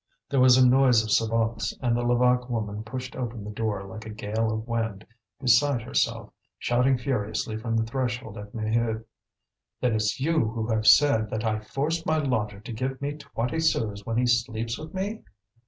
[0.31, 4.03] There was a noise of sabots, and the Levaque woman pushed open the door like
[4.03, 5.05] a gale of wind,
[5.39, 9.05] beside herself, shouting furiously from the threshold at Maheude:
[9.79, 13.59] "Then it's you who have said that I forced my lodger to give me twenty
[13.59, 15.21] sous when he sleeps with me?"